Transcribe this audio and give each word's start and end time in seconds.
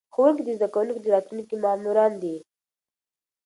ښوونکي 0.13 0.43
د 0.45 0.49
زده 0.57 0.67
کوونکو 0.73 0.99
د 1.01 1.07
راتلونکي 1.15 1.55
معماران 1.63 2.13
دي. 2.23 2.35